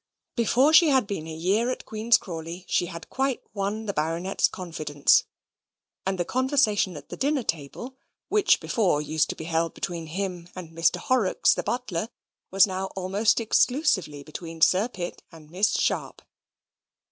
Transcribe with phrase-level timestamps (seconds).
[0.35, 4.47] Before she had been a year at Queen's Crawley she had quite won the Baronet's
[4.47, 5.25] confidence;
[6.07, 7.95] and the conversation at the dinner table,
[8.27, 10.95] which before used to be held between him and Mr.
[10.95, 12.09] Horrocks the butler,
[12.49, 16.23] was now almost exclusively between Sir Pitt and Miss Sharp.